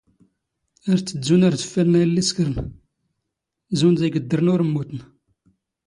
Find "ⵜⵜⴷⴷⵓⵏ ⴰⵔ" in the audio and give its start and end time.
1.01-1.53